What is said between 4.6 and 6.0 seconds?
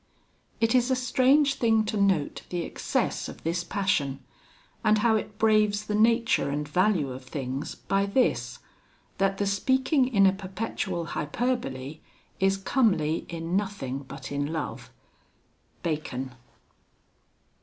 and how it braves the